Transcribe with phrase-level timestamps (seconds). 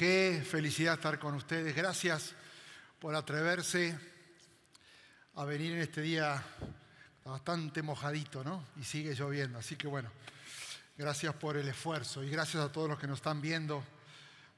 [0.00, 1.76] Qué felicidad estar con ustedes.
[1.76, 2.32] Gracias
[2.98, 3.98] por atreverse
[5.34, 6.42] a venir en este día
[7.22, 8.64] bastante mojadito, ¿no?
[8.76, 9.58] Y sigue lloviendo.
[9.58, 10.10] Así que bueno,
[10.96, 13.84] gracias por el esfuerzo y gracias a todos los que nos están viendo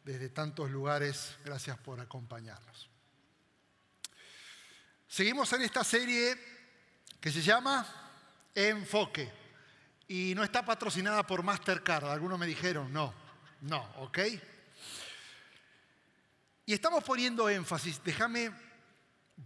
[0.04, 1.34] desde tantos lugares.
[1.44, 2.88] Gracias por acompañarnos.
[5.08, 6.36] Seguimos en esta serie
[7.20, 7.84] que se llama
[8.54, 9.28] Enfoque
[10.06, 12.04] y no está patrocinada por Mastercard.
[12.04, 13.12] Algunos me dijeron, no,
[13.62, 14.18] no, ¿ok?
[16.72, 18.50] Estamos poniendo énfasis, déjame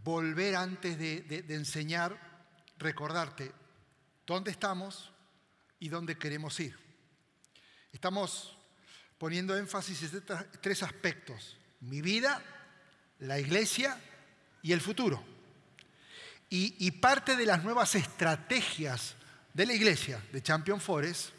[0.04, 2.16] volver antes de, enseñar,
[2.78, 3.50] recordarte
[4.24, 5.10] dónde estamos
[5.80, 6.78] y dónde queremos ir.
[7.92, 8.56] Estamos
[9.18, 10.22] poniendo énfasis en
[10.60, 12.40] tres aspectos, mi vida,
[13.18, 14.00] la iglesia
[14.62, 15.20] y el futuro.
[16.48, 19.16] Y, parte de las nuevas estrategias
[19.52, 21.30] de la iglesia, de Champion Forest,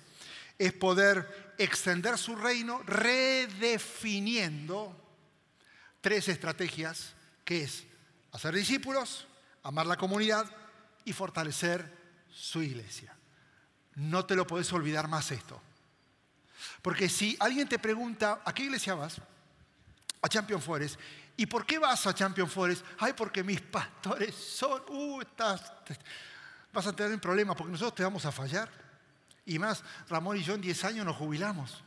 [0.58, 5.07] es poder extender su reino redefiniendo
[6.08, 7.84] tres estrategias, que es
[8.32, 9.28] hacer discípulos,
[9.62, 10.50] amar la comunidad
[11.04, 13.14] y fortalecer su iglesia.
[13.96, 15.62] No te lo puedes olvidar más esto.
[16.82, 19.20] Porque si alguien te pregunta, ¿a qué iglesia vas?
[20.22, 20.98] A Champion Forest.
[21.36, 22.86] ¿Y por qué vas a Champion Forest?
[23.00, 24.82] Ay, porque mis pastores son...
[24.88, 25.22] Uh,
[26.72, 28.72] vas a tener un problema porque nosotros te vamos a fallar.
[29.46, 31.84] Y más, Ramón y yo en 10 años nos jubilamos.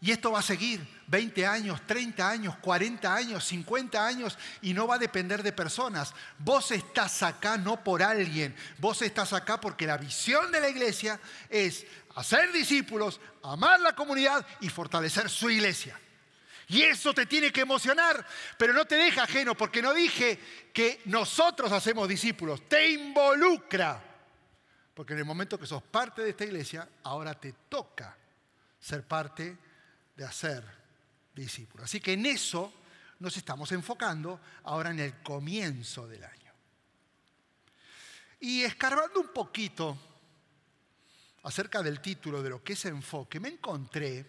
[0.00, 4.86] Y esto va a seguir 20 años, 30 años, 40 años, 50 años y no
[4.86, 6.14] va a depender de personas.
[6.38, 11.18] Vos estás acá no por alguien, vos estás acá porque la visión de la iglesia
[11.48, 15.98] es hacer discípulos, amar la comunidad y fortalecer su iglesia.
[16.68, 18.24] Y eso te tiene que emocionar,
[18.56, 20.38] pero no te deja ajeno porque no dije
[20.72, 24.04] que nosotros hacemos discípulos, te involucra.
[24.94, 28.16] Porque en el momento que sos parte de esta iglesia, ahora te toca
[28.78, 29.67] ser parte de
[30.24, 30.64] hacer
[31.34, 31.84] discípulos.
[31.84, 32.72] Así que en eso
[33.20, 36.52] nos estamos enfocando ahora en el comienzo del año.
[38.40, 39.98] Y escarbando un poquito
[41.42, 44.24] acerca del título de lo que es enfoque, me encontré,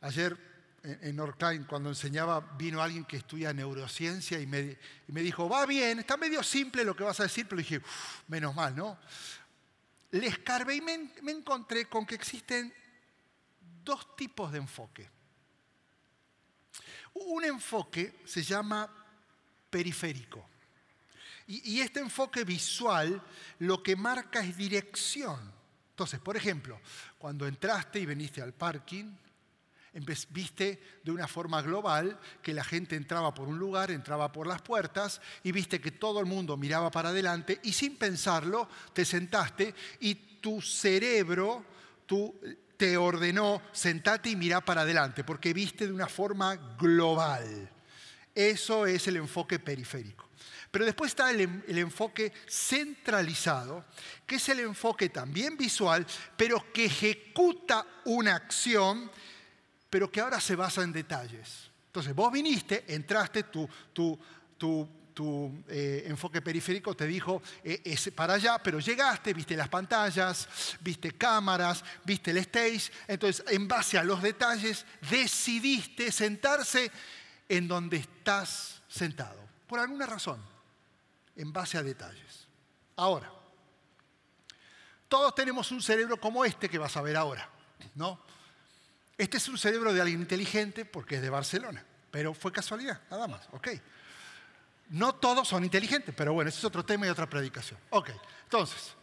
[0.00, 0.36] ayer
[0.82, 4.76] en Northline cuando enseñaba vino alguien que estudia neurociencia y me,
[5.08, 7.82] dijo, va bien, está medio simple lo que vas a decir, pero dije,
[8.28, 8.96] menos mal, ¿no?
[10.12, 12.72] Le escarbé y me encontré con que existen
[13.86, 15.08] dos tipos de enfoque.
[17.14, 18.90] Un enfoque se llama
[19.70, 20.46] periférico.
[21.46, 23.22] Y, este enfoque visual
[23.60, 25.38] lo que marca es dirección.
[25.90, 26.80] Entonces, por ejemplo,
[27.18, 29.14] cuando entraste y viniste al parking,
[30.30, 34.60] viste de una forma global que la gente entraba por un lugar, entraba por las
[34.60, 39.72] puertas y viste que todo el mundo miraba para adelante y sin pensarlo te sentaste
[40.00, 41.64] y tu cerebro,
[42.04, 42.34] tu
[42.76, 47.70] te ordenó, sentate y mira para adelante, porque viste de una forma global.
[48.34, 50.28] Eso es el enfoque periférico.
[50.70, 53.84] Pero después está el, enfoque centralizado,
[54.26, 56.06] que es el enfoque también visual,
[56.36, 59.10] pero que ejecuta una acción,
[59.88, 61.70] pero que ahora se basa en detalles.
[61.86, 63.68] Entonces, vos viniste, entraste, tu
[65.16, 70.46] tu eh, enfoque periférico te dijo eh, para allá, pero llegaste, viste las pantallas,
[70.80, 76.92] viste cámaras, viste el stage, entonces en base a los detalles decidiste sentarse
[77.48, 80.38] en donde estás sentado, por alguna razón,
[81.34, 82.46] en base a detalles.
[82.96, 83.32] Ahora,
[85.08, 87.48] todos tenemos un cerebro como este que vas a ver ahora,
[87.94, 88.20] ¿no?
[89.16, 93.26] Este es un cerebro de alguien inteligente porque es de Barcelona, pero fue casualidad, nada
[93.26, 93.68] más, ¿ok?
[94.90, 97.78] No todos son inteligentes, pero bueno, ese es otro tema y otra predicación.
[97.90, 98.10] Ok,
[98.44, 98.94] entonces,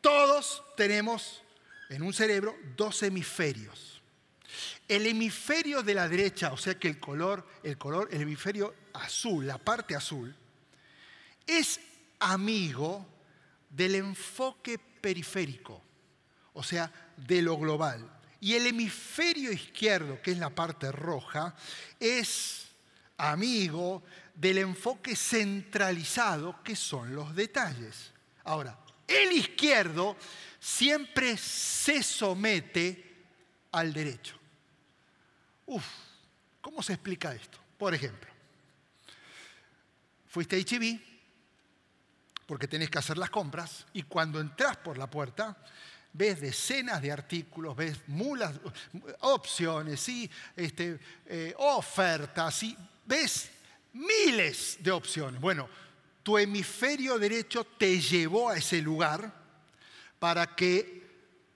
[0.00, 1.42] todos tenemos
[1.88, 4.02] en un cerebro dos hemisferios.
[4.86, 9.46] El hemisferio de la derecha, o sea que el color, el color, el hemisferio azul,
[9.46, 10.34] la parte azul,
[11.46, 11.80] es
[12.20, 13.06] amigo
[13.70, 15.82] del enfoque periférico,
[16.52, 18.08] o sea, de lo global.
[18.40, 21.54] Y el hemisferio izquierdo, que es la parte roja,
[21.98, 22.68] es
[23.16, 24.02] amigo
[24.34, 28.12] del enfoque centralizado que son los detalles.
[28.44, 30.16] Ahora, el izquierdo
[30.58, 33.14] siempre se somete
[33.72, 34.38] al derecho.
[35.66, 35.84] Uf,
[36.60, 37.58] ¿cómo se explica esto?
[37.78, 38.30] Por ejemplo,
[40.26, 41.00] fuiste a HB
[42.46, 45.56] porque tenés que hacer las compras y cuando entras por la puerta
[46.12, 48.54] ves decenas de artículos, ves mulas,
[49.20, 50.06] opciones,
[50.56, 52.76] este, eh, ofertas, ¿sí?
[53.04, 53.50] ves
[53.94, 55.40] miles de opciones.
[55.40, 55.68] Bueno,
[56.22, 59.32] tu hemisferio derecho te llevó a ese lugar
[60.18, 61.02] para que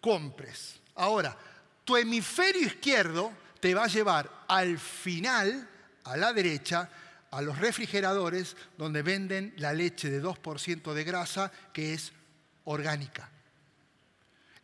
[0.01, 0.81] compres.
[0.95, 1.37] Ahora,
[1.85, 5.69] tu hemisferio izquierdo te va a llevar al final,
[6.05, 6.91] a la derecha,
[7.31, 12.13] a los refrigeradores donde venden la leche de 2% de grasa que es
[12.65, 13.31] orgánica.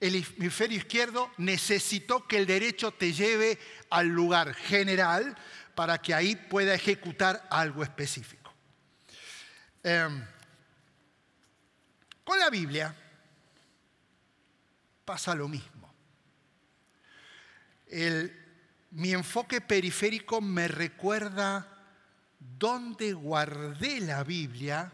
[0.00, 3.58] El hemisferio izquierdo necesitó que el derecho te lleve
[3.90, 5.36] al lugar general
[5.74, 8.52] para que ahí pueda ejecutar algo específico.
[9.82, 10.24] Em,
[12.24, 12.94] con la Biblia
[15.04, 15.72] pasa lo mismo.
[18.90, 21.74] mi enfoque periférico me recuerda
[22.38, 24.90] dónde guardé la Biblia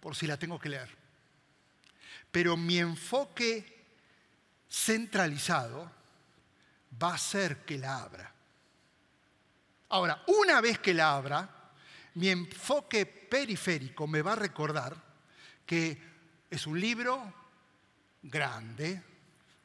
[0.00, 0.88] por si la tengo que leer.
[2.30, 3.76] Pero mi enfoque
[4.68, 5.90] centralizado
[7.02, 8.35] va a ser que la abra.
[9.88, 11.48] Ahora, una vez que la abra,
[12.14, 14.96] mi enfoque periférico me va a recordar
[15.64, 16.00] que
[16.50, 17.32] es un libro
[18.22, 19.02] grande,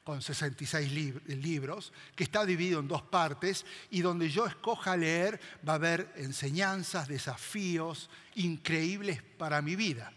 [0.03, 0.91] con 66
[1.27, 6.12] libros, que está dividido en dos partes y donde yo escoja leer va a haber
[6.15, 10.12] enseñanzas, desafíos increíbles para mi vida.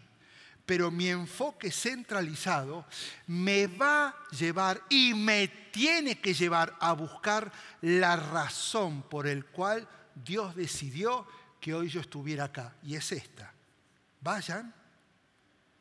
[0.65, 2.85] Pero mi enfoque centralizado
[3.27, 7.51] me va a llevar y me tiene que llevar a buscar
[7.81, 11.27] la razón por el cual Dios decidió
[11.59, 12.75] que hoy yo estuviera acá.
[12.83, 13.53] Y es esta.
[14.21, 14.73] Vayan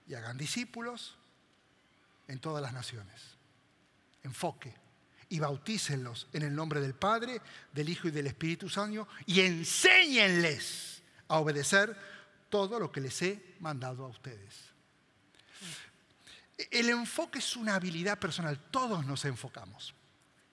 [0.07, 1.17] y hagan discípulos
[2.29, 3.35] en todas las naciones
[4.25, 4.75] enfoque
[5.29, 7.41] y bautícenlos en el nombre del Padre,
[7.73, 11.97] del Hijo y del Espíritu Santo y enséñenles a obedecer
[12.49, 14.74] todo lo que les he mandado a ustedes.
[16.71, 19.95] El enfoque es una habilidad personal, todos nos enfocamos,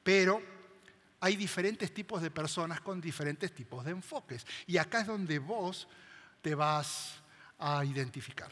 [0.04, 0.42] pero
[1.20, 5.88] hay diferentes tipos de personas con diferentes tipos de enfoques y acá es donde vos
[6.42, 7.14] te vas
[7.60, 8.50] a identificar.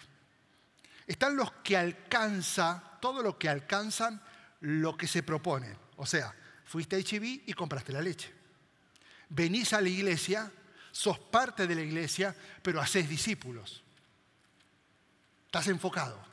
[1.08, 4.22] Están los que alcanzan, todo lo que alcanzan
[4.62, 5.76] lo que se propone.
[5.96, 6.34] O sea,
[6.66, 8.32] fuiste a HIV y compraste la leche.
[9.30, 10.52] Venís a la iglesia,
[10.92, 13.84] sos parte de la iglesia, pero haces discípulos.
[15.48, 16.29] Estás enfocado.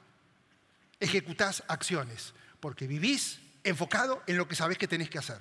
[1.01, 5.41] Ejecutás acciones, porque vivís enfocado en lo que sabés que tenés que hacer.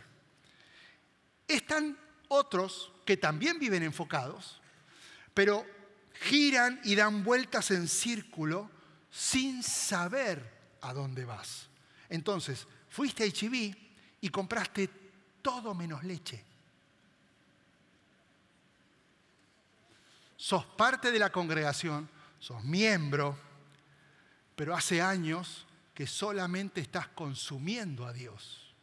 [1.47, 1.97] Están
[2.27, 4.61] otros que también viven enfocados,
[5.33, 5.65] pero
[6.21, 8.69] giran y dan vueltas en círculo
[9.11, 11.69] sin saber a dónde vas.
[12.09, 13.75] Entonces, fuiste a HIV
[14.21, 14.89] y compraste
[15.41, 16.43] todo menos leche.
[20.35, 22.09] Sos parte de la congregación,
[22.39, 23.37] sos miembro,
[24.55, 28.73] pero hace años que solamente estás consumiendo a Dios.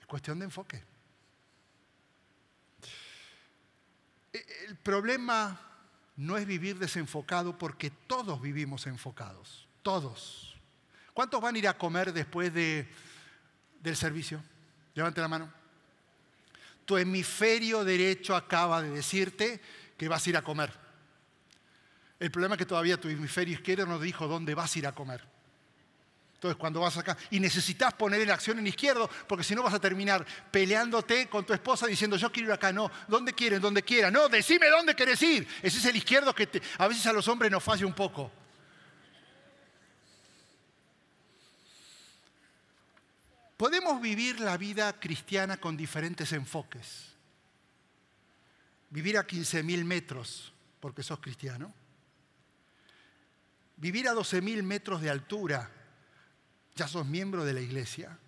[0.00, 0.82] Es cuestión de enfoque.
[4.32, 5.60] E, el problema
[6.16, 10.56] no es vivir desenfocado porque todos vivimos enfocados, todos.
[11.12, 12.88] ¿Cuántos van a ir a comer después de,
[13.80, 14.42] del servicio?
[14.94, 15.52] Levante la mano.
[16.84, 19.60] Tu hemisferio derecho acaba de decirte
[19.98, 20.85] que vas a ir a comer.
[22.18, 24.92] El problema es que todavía tu hemisferio izquierdo no dijo dónde vas a ir a
[24.92, 25.22] comer.
[26.34, 29.72] Entonces, cuando vas acá, y necesitas poner en acción en izquierdo, porque si no vas
[29.72, 33.60] a terminar peleándote con tu esposa diciendo, yo quiero ir acá, no, ¿dónde quieren?
[33.60, 34.10] ¿Dónde quiera?
[34.10, 35.48] No, decime dónde quieres ir.
[35.62, 38.30] Ese es el izquierdo que a veces a los hombres nos falla un poco.
[43.56, 47.06] Podemos vivir la vida cristiana con diferentes enfoques.
[48.90, 51.72] Vivir a 15.000 metros porque sos cristiano.
[53.76, 55.70] Vivir a 12.000 metros de altura,
[56.74, 58.18] ya sos miembro de la iglesia.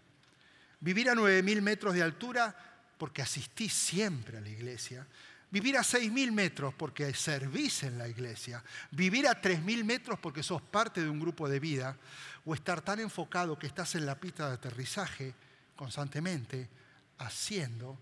[0.81, 2.55] Vivir a 9.000 metros de altura
[2.99, 5.07] porque asistís siempre a la iglesia.
[5.51, 8.63] Vivir a 6.000 metros porque servís en la iglesia.
[8.91, 11.97] Vivir a 3.000 metros porque sos parte de un grupo de vida
[12.45, 15.35] o estar tan enfocado que estás en la pista de aterrizaje
[15.75, 16.69] constantemente
[17.19, 17.99] haciendo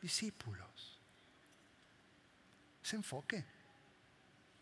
[0.00, 1.00] discípulos.
[2.82, 3.44] Ese enfoque.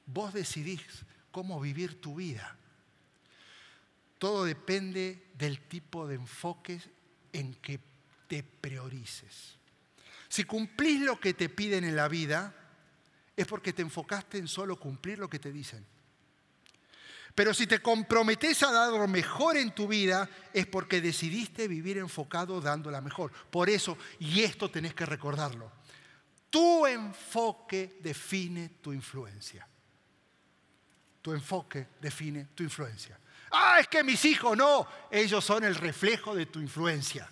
[0.07, 0.83] Vos decidís
[1.33, 2.57] cómo vivir tu vida.
[4.19, 6.81] Todo depende del tipo de enfoque
[7.33, 7.81] en que
[8.29, 9.59] te priorices.
[10.29, 12.55] Si cumplís lo que te piden en la vida,
[13.37, 15.85] es porque te enfocaste en solo cumplir lo que te dicen.
[17.35, 21.97] Pero si te comprometes a dar lo mejor en tu vida, es porque decidiste vivir
[21.99, 23.33] enfocado dando la mejor.
[23.33, 25.73] Por eso, y esto tenés que recordarlo,
[26.51, 29.67] tu enfoque define tu influencia.
[31.23, 33.19] Tu enfoque define tu influencia.
[33.53, 37.29] Ah, es que mis hijos no, ellos son el reflejo de tu influencia.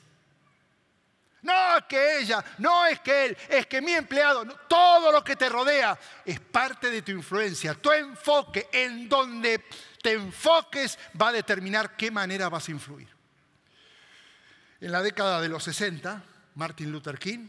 [1.42, 5.36] No es que ella, no es que él, es que mi empleado, todo lo que
[5.36, 7.74] te rodea es parte de tu influencia.
[7.74, 9.64] Tu enfoque en donde
[10.02, 13.08] te enfoques va a determinar qué manera vas a influir.
[14.80, 16.22] En la década de los 60,
[16.54, 17.48] Martin Luther King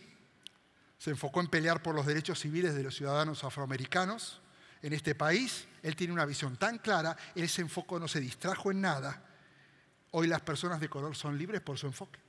[0.97, 4.39] se enfocó en pelear por los derechos civiles de los ciudadanos afroamericanos
[4.81, 5.67] en este país.
[5.81, 9.21] Él tiene una visión tan clara, él ese enfoque no se distrajo en nada.
[10.11, 12.19] Hoy las personas de color son libres por su enfoque.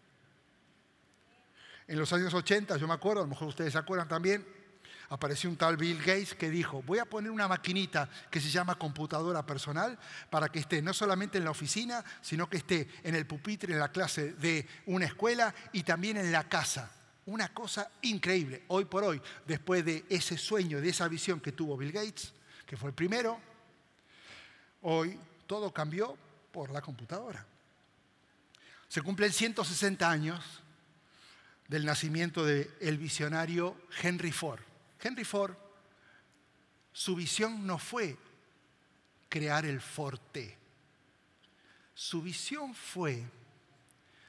[1.88, 4.46] En los años 80, yo me acuerdo, a lo mejor ustedes se acuerdan también,
[5.10, 8.78] apareció un tal Bill Gates que dijo, voy a poner una maquinita que se llama
[8.78, 9.98] computadora personal
[10.30, 13.78] para que esté no solamente en la oficina, sino que esté en el pupitre, en
[13.78, 16.90] la clase de una escuela y también en la casa.
[17.26, 21.76] Una cosa increíble, hoy por hoy, después de ese sueño, de esa visión que tuvo
[21.76, 22.32] Bill Gates,
[22.72, 23.38] que fue el primero,
[24.80, 26.16] hoy todo cambió
[26.50, 27.44] por la computadora.
[28.88, 30.42] Se cumplen 160 años
[31.68, 34.62] del nacimiento del visionario Henry Ford.
[34.98, 35.54] Henry Ford,
[36.94, 38.16] su visión no fue
[39.28, 40.56] crear el Forte.
[41.92, 43.22] Su visión fue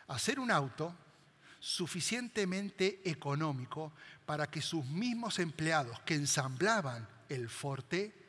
[0.08, 0.94] hacer un auto
[1.62, 3.94] suficientemente económico
[4.26, 8.22] para que sus mismos empleados que ensamblaban el Forte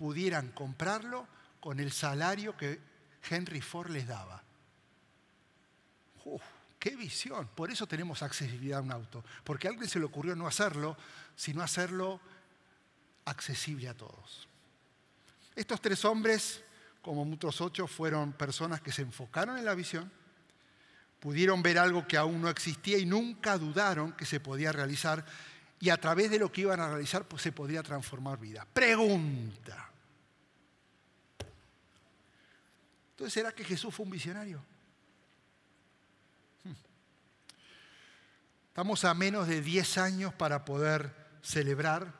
[0.00, 1.26] pudieran comprarlo
[1.60, 2.80] con el salario que
[3.28, 4.42] Henry Ford les daba.
[6.78, 7.46] ¡Qué visión!
[7.54, 10.96] Por eso tenemos accesibilidad a un auto, porque a alguien se le ocurrió no hacerlo,
[11.36, 12.18] sino hacerlo
[13.26, 14.48] accesible a todos.
[15.54, 16.62] Estos tres hombres,
[17.02, 20.10] como muchos ocho, fueron personas que se enfocaron en la visión,
[21.20, 25.26] pudieron ver algo que aún no existía y nunca dudaron que se podía realizar
[25.78, 28.66] y a través de lo que iban a realizar pues, se podría transformar vida.
[28.72, 29.89] Pregunta.
[33.20, 34.64] Entonces, ¿será que Jesús fue un visionario?
[36.64, 36.72] Hmm.
[38.68, 42.14] Estamos a menos de 10 años para poder celebrar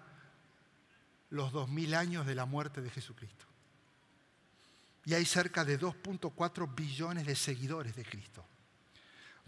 [1.30, 3.46] los 2000 años de la muerte de Jesucristo.
[5.06, 8.44] Y hay cerca de 2.4 billones de seguidores de Cristo.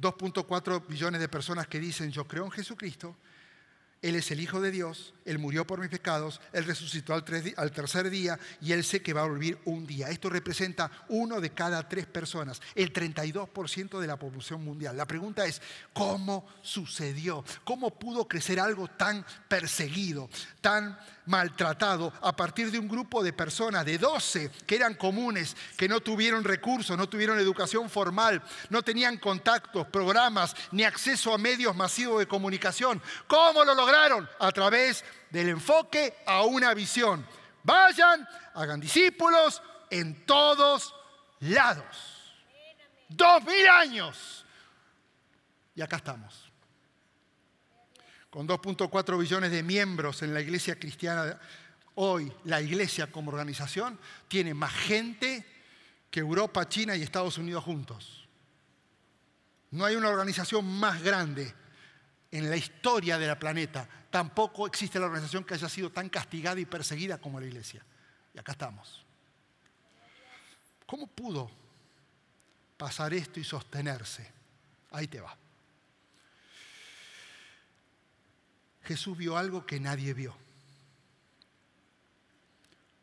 [0.01, 3.15] 2.4 billones de personas que dicen yo creo en Jesucristo
[4.03, 8.11] él es el Hijo de Dios, Él murió por mis pecados, Él resucitó al, tercer
[8.11, 10.11] día y Él sé que va a volver un día.
[10.11, 14.97] Esto representa uno de cada tres personas, el 32% de la población mundial.
[14.97, 17.45] La pregunta es, ¿cómo sucedió?
[17.63, 20.29] ¿Cómo pudo crecer algo tan perseguido,
[20.61, 25.89] tan maltratado a partir de un grupo de personas, de 12 que eran comunes, que
[25.89, 31.77] no tuvieron recursos, no tuvieron educación formal, no tenían contactos, programas, ni acceso a medios
[31.77, 33.01] masivos de comunicación?
[33.27, 34.13] ¿Cómo lo lograron?
[34.39, 37.27] a través del enfoque a una visión.
[37.63, 40.95] Vayan, hagan discípulos en todos
[41.41, 42.35] lados.
[43.09, 44.45] Dos mil años.
[45.75, 46.42] Y acá estamos.
[48.33, 51.39] Con 2.4 billones de miembros en la iglesia cristiana,
[51.97, 55.45] hoy la iglesia como organización tiene más gente
[56.11, 58.27] que Europa, China y Estados Unidos juntos.
[59.71, 61.55] No hay una organización más grande
[62.31, 63.87] en la historia del planeta.
[64.11, 67.85] Tampoco existe la organización que haya sido tan castigada y perseguida como la iglesia.
[68.33, 69.05] Y acá estamos.
[70.87, 71.51] ¿Cómo pudo
[72.79, 74.33] pasar esto y sostenerse?
[74.91, 75.37] Ahí te va.
[78.85, 80.37] Jesús vio algo que nadie vio.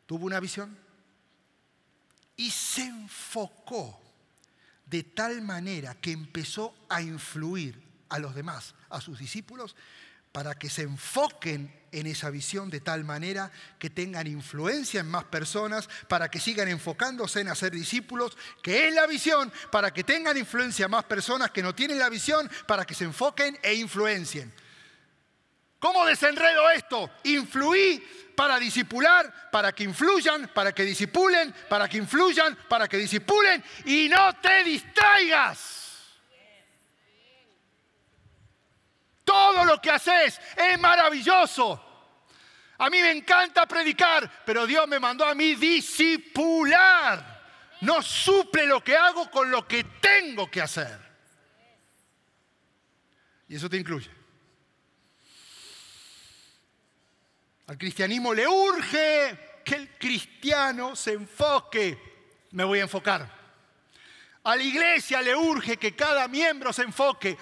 [0.06, 0.76] Tuvo una visión
[2.36, 4.00] y se enfocó
[4.86, 9.76] de tal manera que empezó a influir a los demás, a sus discípulos,
[10.32, 15.24] para que se enfoquen en esa visión de tal manera que tengan influencia en más
[15.24, 20.36] personas, para que sigan enfocándose en hacer discípulos, que es la visión, para que tengan
[20.36, 24.52] influencia en más personas que no tienen la visión, para que se enfoquen e influencien.
[25.80, 27.10] ¿Cómo desenredo esto?
[27.24, 27.98] Influí
[28.36, 34.08] para disipular, para que influyan, para que disipulen, para que influyan, para que disipulen y
[34.08, 35.78] no te distraigas.
[39.24, 41.86] Todo lo que haces es maravilloso.
[42.76, 47.40] A mí me encanta predicar, pero Dios me mandó a mí disipular.
[47.80, 50.98] No suple lo que hago con lo que tengo que hacer.
[53.48, 54.19] Y eso te incluye.
[57.70, 61.96] Al cristianismo le urge que el cristiano se enfoque.
[62.50, 63.30] Me voy a enfocar.
[64.42, 67.38] A la iglesia le urge que cada miembro se enfoque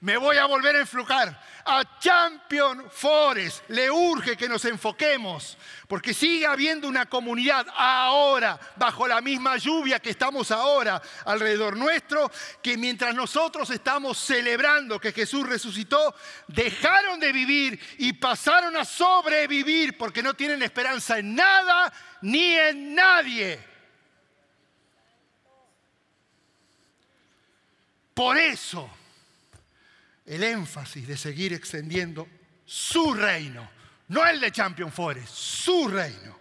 [0.00, 1.50] me voy a volver a enfocar.
[1.64, 9.06] A Champion Forest le urge que nos enfoquemos, porque sigue habiendo una comunidad ahora, bajo
[9.06, 12.30] la misma lluvia que estamos ahora alrededor nuestro,
[12.62, 16.14] que mientras nosotros estamos celebrando que Jesús resucitó,
[16.48, 21.92] dejaron de vivir y pasaron a sobrevivir porque no tienen esperanza en nada
[22.22, 23.68] ni en nadie.
[28.14, 28.90] Por eso
[30.30, 32.28] el énfasis de seguir extendiendo
[32.64, 33.68] su reino,
[34.06, 36.38] no el de Champion Forest, su reino,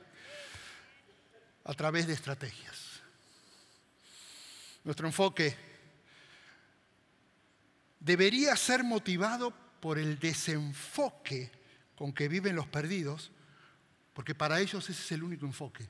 [1.63, 3.01] a través de estrategias.
[4.83, 5.57] Nuestro enfoque
[7.99, 11.51] debería ser motivado por el desenfoque
[11.95, 13.31] con que viven los perdidos,
[14.13, 15.89] porque para ellos ese es el único enfoque.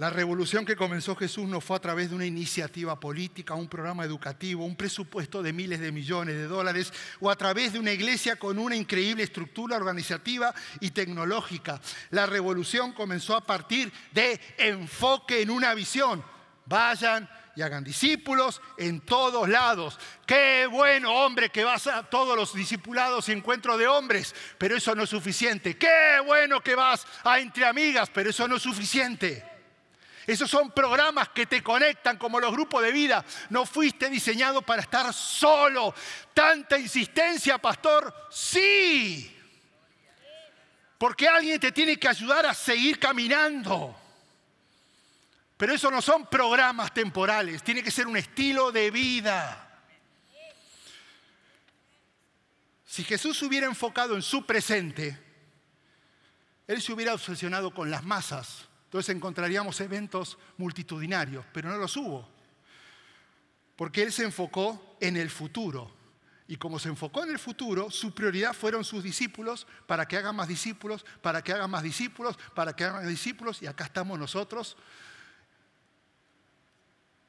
[0.00, 4.02] La revolución que comenzó Jesús no fue a través de una iniciativa política, un programa
[4.02, 6.90] educativo, un presupuesto de miles de millones de dólares
[7.20, 11.82] o a través de una iglesia con una increíble estructura organizativa y tecnológica.
[12.12, 16.24] La revolución comenzó a partir de enfoque en una visión.
[16.64, 19.98] Vayan y hagan discípulos en todos lados.
[20.24, 24.94] Qué bueno, hombre, que vas a todos los discipulados y encuentros de hombres, pero eso
[24.94, 25.76] no es suficiente.
[25.76, 29.49] Qué bueno que vas a entre amigas, pero eso no es suficiente.
[30.26, 33.24] Esos son programas que te conectan como los grupos de vida.
[33.48, 35.94] No fuiste diseñado para estar solo.
[36.34, 38.14] Tanta insistencia, pastor.
[38.30, 39.36] Sí.
[40.98, 43.96] Porque alguien te tiene que ayudar a seguir caminando.
[45.56, 49.66] Pero eso no son programas temporales, tiene que ser un estilo de vida.
[52.86, 55.18] Si Jesús se hubiera enfocado en su presente,
[56.66, 62.28] Él se hubiera obsesionado con las masas entonces encontraríamos eventos multitudinarios, pero no los hubo.
[63.76, 65.92] Porque Él se enfocó en el futuro.
[66.48, 70.34] Y como se enfocó en el futuro, su prioridad fueron sus discípulos para que hagan
[70.34, 73.62] más discípulos, para que hagan más discípulos, para que hagan más discípulos.
[73.62, 74.76] Y acá estamos nosotros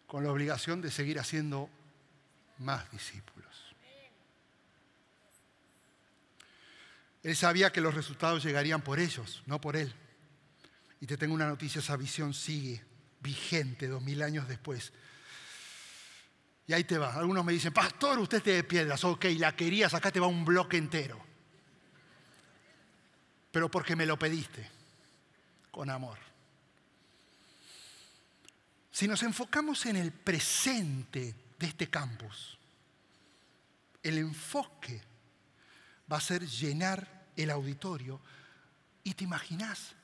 [0.07, 1.69] con la obligación de seguir haciendo
[2.57, 3.75] más discípulos.
[7.21, 9.93] Él sabía que los resultados llegarían por ellos, no por Él.
[11.01, 12.81] Y te tengo una noticia, esa visión sigue
[13.21, 14.93] vigente dos mil años después.
[16.67, 17.15] Y ahí te va.
[17.15, 19.03] Algunos me dicen, pastor, usted te de piedras.
[19.03, 21.19] Ok, la querías, acá te va un bloque entero.
[23.51, 24.69] Pero porque me lo pediste,
[25.71, 26.19] con amor.
[28.91, 32.59] Si nos enfocamos en el presente de este campus,
[34.03, 35.01] el enfoque
[36.11, 38.21] va a ser llenar el auditorio.
[39.03, 39.95] Y te imaginas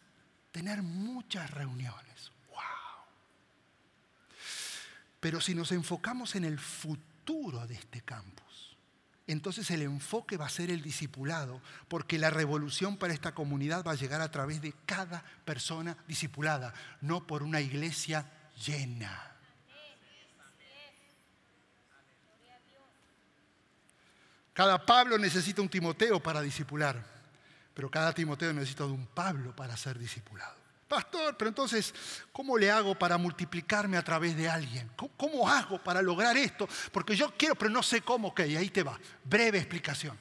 [0.57, 2.31] tener muchas reuniones.
[2.49, 2.57] ¡Wow!
[5.19, 8.75] Pero si nos enfocamos en el futuro de este campus,
[9.27, 13.91] entonces el enfoque va a ser el discipulado, porque la revolución para esta comunidad va
[13.91, 18.25] a llegar a través de cada persona discipulada, no por una iglesia
[18.65, 19.35] llena.
[24.53, 27.16] Cada Pablo necesita un Timoteo para discipular.
[27.77, 30.55] Pero cada Timoteo necesita de un Pablo para ser discipulado.
[30.87, 31.93] Pastor, pero entonces,
[32.31, 34.89] ¿cómo le hago para multiplicarme a través de alguien?
[35.15, 36.67] ¿Cómo, hago para lograr esto?
[36.91, 38.29] Porque yo quiero, pero no sé cómo.
[38.29, 38.99] Ok, ahí te va.
[39.23, 40.17] Breve explicación.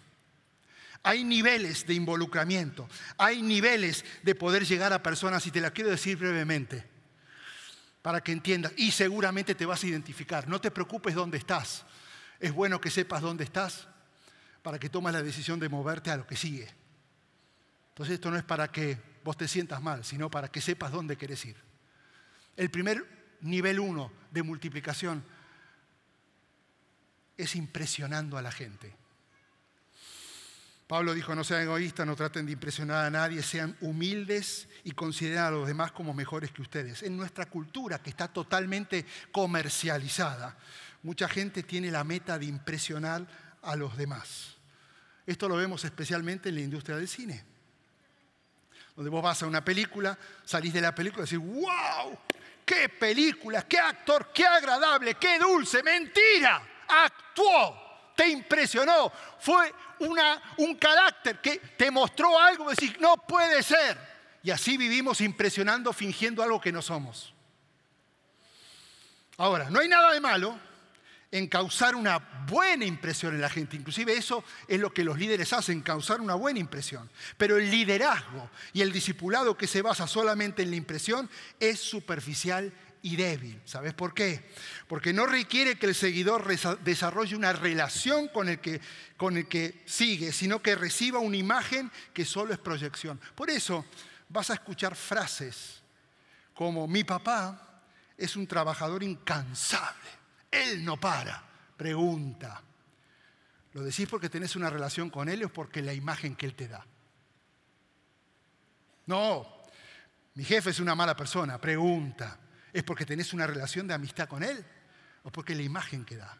[1.02, 5.88] Hay niveles de involucramiento, hay niveles de poder llegar a personas y te la quiero
[5.88, 6.86] decir brevemente
[8.02, 10.46] para que entiendas y seguramente te vas a identificar.
[10.46, 11.86] No te preocupes dónde estás.
[12.38, 13.88] Es bueno que sepas dónde estás
[14.60, 16.68] para que tomes la decisión de moverte a lo que sigue.
[17.96, 21.16] Entonces esto no es para que vos te sientas mal, sino para que sepas dónde
[21.16, 21.56] querés ir.
[22.54, 25.24] El primer nivel uno de multiplicación
[27.38, 28.94] es impresionando a la gente.
[30.86, 35.38] Pablo dijo, no sean egoístas, no traten de impresionar a nadie, sean humildes y consideren
[35.38, 37.02] a los demás como mejores que ustedes.
[37.02, 40.58] En nuestra cultura, que está totalmente comercializada,
[41.02, 43.26] mucha gente tiene la meta de impresionar
[43.62, 44.58] a los demás.
[45.24, 47.55] Esto lo vemos especialmente en la industria del cine
[48.96, 52.18] donde vos vas a una película, salís de la película y decís, wow,
[52.64, 60.74] qué película, qué actor, qué agradable, qué dulce, mentira, actuó, te impresionó, fue una, un
[60.76, 64.16] carácter que te mostró algo, decís, no puede ser.
[64.42, 67.34] Y así vivimos impresionando, fingiendo algo que no somos.
[69.36, 70.58] Ahora, no hay nada de malo
[71.30, 73.76] en causar una buena impresión en la gente.
[73.76, 77.10] Inclusive eso es lo que los líderes hacen, causar una buena impresión.
[77.36, 82.72] Pero el liderazgo y el discipulado que se basa solamente en la impresión es superficial
[83.02, 83.60] y débil.
[83.64, 84.50] ¿Sabes por qué?
[84.88, 86.46] Porque no requiere que el seguidor
[86.80, 88.80] desarrolle una relación con el, que,
[89.16, 93.20] con el que sigue, sino que reciba una imagen que solo es proyección.
[93.34, 93.84] Por eso
[94.28, 95.82] vas a escuchar frases
[96.54, 97.82] como mi papá
[98.16, 100.15] es un trabajador incansable
[100.62, 101.42] él no para.
[101.76, 102.62] Pregunta.
[103.72, 106.66] ¿Lo decís porque tenés una relación con Él o porque la imagen que Él te
[106.66, 106.86] da?
[109.06, 109.46] No,
[110.34, 111.60] mi jefe es una mala persona.
[111.60, 112.38] Pregunta.
[112.72, 114.64] ¿Es porque tenés una relación de amistad con Él
[115.22, 116.38] o porque la imagen que da?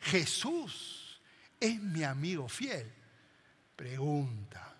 [0.00, 1.20] Jesús
[1.58, 2.92] es mi amigo fiel.
[3.74, 4.74] Pregunta,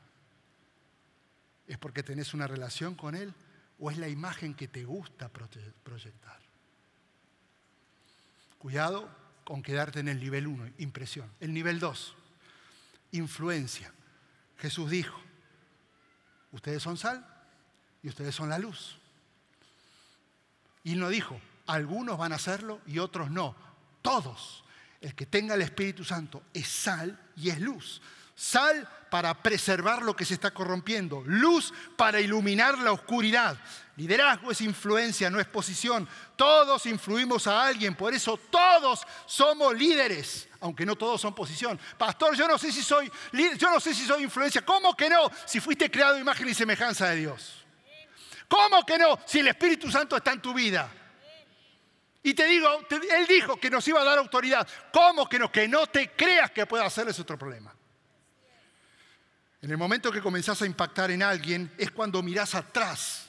[1.66, 3.34] ¿es porque tenés una relación con Él
[3.78, 6.45] o es la imagen que te gusta proyectar?
[8.58, 9.08] Cuidado
[9.44, 11.30] con quedarte en el nivel 1, impresión.
[11.40, 12.14] El nivel 2,
[13.12, 13.92] influencia.
[14.58, 15.20] Jesús dijo,
[16.52, 17.24] ustedes son sal
[18.02, 18.98] y ustedes son la luz.
[20.82, 23.54] Y no dijo, algunos van a hacerlo y otros no.
[24.02, 24.64] Todos.
[25.00, 28.00] El que tenga el Espíritu Santo es sal y es luz.
[28.34, 33.56] Sal para preservar lo que se está corrompiendo, luz para iluminar la oscuridad.
[33.96, 36.06] Liderazgo es influencia, no es posición.
[36.36, 41.80] Todos influimos a alguien, por eso todos somos líderes, aunque no todos son posición.
[41.96, 44.60] Pastor, yo no sé si soy líder, yo no sé si soy influencia.
[44.66, 45.30] ¿Cómo que no?
[45.46, 47.64] Si fuiste creado imagen y semejanza de Dios.
[48.48, 49.18] ¿Cómo que no?
[49.24, 50.92] Si el Espíritu Santo está en tu vida.
[52.22, 54.68] Y te digo, Él dijo que nos iba a dar autoridad.
[54.92, 55.50] ¿Cómo que no?
[55.50, 57.75] Que no te creas que pueda hacerles otro problema.
[59.66, 63.28] En el momento que comenzás a impactar en alguien es cuando mirás atrás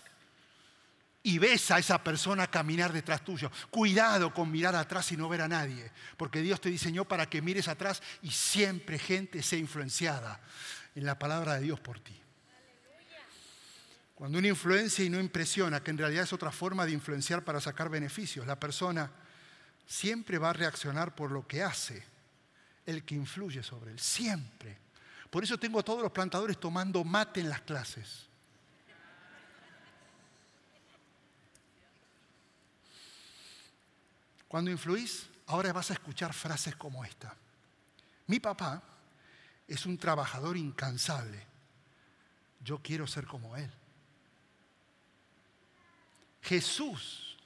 [1.23, 3.52] y ves a esa persona caminar detrás tuyo.
[3.71, 7.41] Cuidado con mirar atrás y no ver a nadie, porque Dios te diseñó para que
[7.41, 10.39] mires atrás y siempre gente sea influenciada
[10.93, 12.21] en la palabra de Dios por ti.
[14.13, 17.60] Cuando uno influencia y no impresiona, que en realidad es otra forma de influenciar para
[17.60, 19.10] sacar beneficios, la persona
[19.88, 22.06] siempre va a reaccionar por lo que hace
[22.86, 24.86] el que influye sobre él, siempre.
[25.30, 28.28] Por eso tengo a todos los plantadores tomando mate en las clases.
[34.48, 37.36] Cuando influís, ahora vas a escuchar frases como esta.
[38.28, 38.82] Mi papá
[39.68, 41.46] es un trabajador incansable.
[42.62, 43.70] Yo quiero ser como él.
[46.42, 47.38] Jesús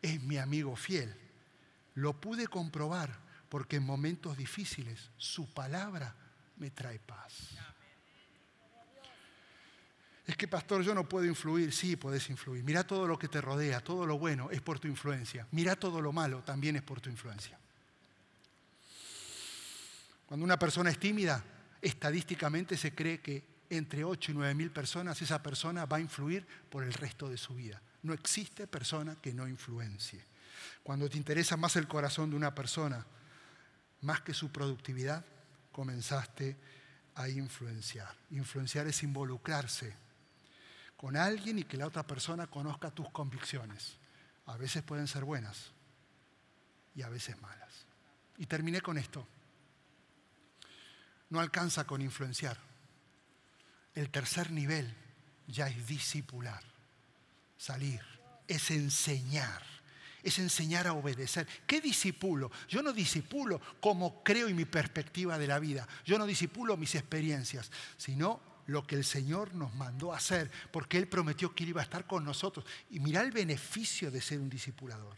[0.00, 1.14] es mi amigo fiel.
[1.94, 3.18] Lo pude comprobar
[3.48, 6.14] porque en momentos difíciles su palabra
[6.60, 7.56] me trae paz.
[10.26, 11.72] Es que, pastor, yo no puedo influir.
[11.72, 12.62] Sí, puedes influir.
[12.62, 15.46] Mira todo lo que te rodea, todo lo bueno es por tu influencia.
[15.50, 17.58] Mira todo lo malo, también es por tu influencia.
[20.26, 21.42] Cuando una persona es tímida,
[21.82, 26.46] estadísticamente se cree que entre 8 y 9 mil personas esa persona va a influir
[26.68, 27.82] por el resto de su vida.
[28.04, 30.22] No existe persona que no influencie.
[30.84, 33.04] Cuando te interesa más el corazón de una persona,
[34.02, 35.24] más que su productividad,
[35.72, 36.56] comenzaste
[37.14, 38.14] a influenciar.
[38.30, 39.94] Influenciar es involucrarse
[40.96, 43.96] con alguien y que la otra persona conozca tus convicciones.
[44.46, 45.70] A veces pueden ser buenas
[46.94, 47.86] y a veces malas.
[48.38, 49.26] Y terminé con esto.
[51.30, 52.58] No alcanza con influenciar.
[53.94, 54.94] El tercer nivel
[55.46, 56.62] ya es discipular,
[57.56, 58.00] salir,
[58.46, 59.62] es enseñar
[60.22, 61.46] es enseñar a obedecer.
[61.66, 62.50] ¿Qué disipulo?
[62.68, 65.86] Yo no disipulo como creo y mi perspectiva de la vida.
[66.04, 70.98] Yo no disipulo mis experiencias, sino lo que el Señor nos mandó a hacer, porque
[70.98, 72.64] Él prometió que Él iba a estar con nosotros.
[72.90, 75.16] Y mira el beneficio de ser un discipulador.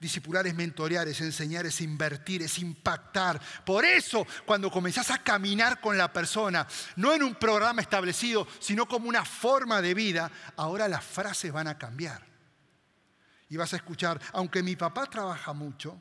[0.00, 3.38] Discipular es mentorear, es enseñar, es invertir, es impactar.
[3.66, 8.88] Por eso, cuando comenzás a caminar con la persona, no en un programa establecido, sino
[8.88, 12.29] como una forma de vida, ahora las frases van a cambiar
[13.50, 16.00] y vas a escuchar, aunque mi papá trabaja mucho,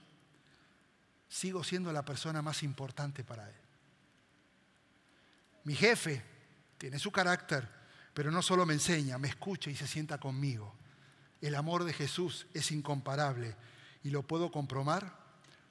[1.27, 3.55] sigo siendo la persona más importante para él.
[5.63, 6.23] Mi jefe
[6.77, 7.67] tiene su carácter,
[8.13, 10.75] pero no solo me enseña, me escucha y se sienta conmigo.
[11.41, 13.55] El amor de Jesús es incomparable
[14.03, 15.17] y lo puedo comprobar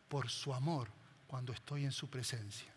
[0.09, 0.91] por su amor
[1.29, 2.73] cuando estoy en su presencia.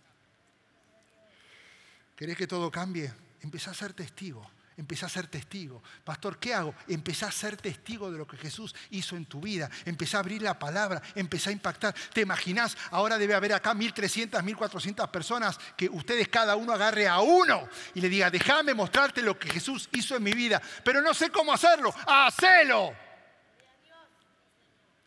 [2.15, 3.11] ¿Querés que todo cambie?
[3.41, 5.83] Empieza a ser testigo empecé a ser testigo.
[6.03, 6.73] Pastor, ¿qué hago?
[6.87, 9.69] Empecé a ser testigo de lo que Jesús hizo en tu vida.
[9.85, 11.93] Empecé a abrir la palabra, empecé a impactar.
[12.13, 12.77] ¿Te imaginas?
[12.91, 18.01] Ahora debe haber acá 1.300, 1.400 personas que ustedes cada uno agarre a uno y
[18.01, 20.61] le diga, déjame mostrarte lo que Jesús hizo en mi vida.
[20.83, 21.93] Pero no sé cómo hacerlo.
[22.07, 22.93] ¡Hacelo!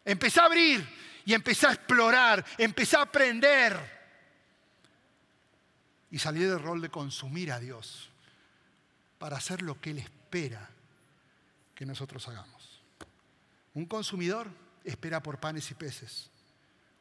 [0.04, 0.86] Empecé a abrir
[1.24, 3.94] y empecé a explorar, empecé a aprender.
[6.10, 8.10] Y salí del rol de consumir a Dios
[9.18, 10.68] para hacer lo que Él espera
[11.74, 12.82] que nosotros hagamos.
[13.74, 14.48] Un consumidor
[14.84, 16.30] espera por panes y peces.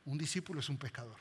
[0.05, 1.17] Un discípulo es un pescador.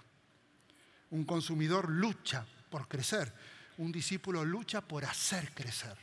[1.10, 3.32] Un consumidor lucha por crecer.
[3.78, 5.96] Un discípulo lucha por hacer crecer.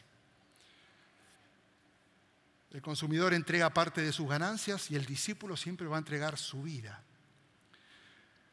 [2.72, 6.62] El consumidor entrega parte de sus ganancias y el discípulo siempre va a entregar su
[6.62, 7.04] vida.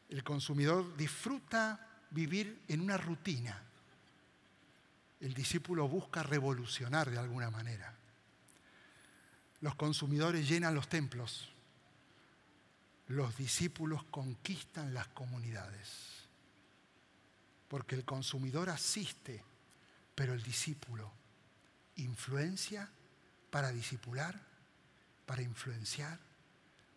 [0.08, 3.62] El consumidor disfruta vivir en una rutina
[5.20, 7.94] el discípulo busca revolucionar de alguna manera.
[9.60, 11.52] Los consumidores llenan los templos.
[13.08, 16.26] los discípulos conquistan las comunidades.
[17.68, 19.44] Porque el consumidor asiste,
[20.14, 21.12] pero el discípulo
[21.96, 22.90] influencia
[23.50, 24.38] para discipular,
[25.24, 26.18] para influenciar,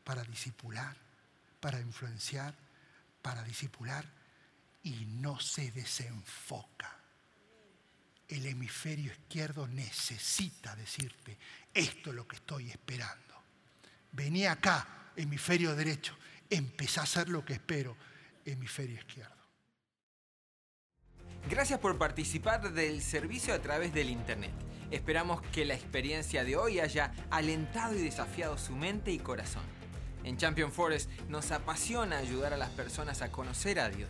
[0.04, 0.98] para discipular,
[1.60, 2.56] para influenciar,
[3.22, 4.06] para discipular
[4.84, 6.99] y no se desenfoca.
[8.30, 11.38] El hemisferio izquierdo necesita decirte,
[11.74, 13.36] esto es lo que estoy esperando.
[14.12, 16.16] Vení acá, hemisferio derecho,
[16.50, 17.98] empezá a hacer lo que espero,
[18.46, 19.36] hemisferio izquierdo.
[21.50, 24.54] Gracias por participar del servicio a través del Internet.
[24.92, 29.64] Esperamos que la experiencia de hoy haya alentado y desafiado su mente y corazón.
[30.24, 34.10] En Champion Forest nos apasiona ayudar a las personas a conocer a Dios,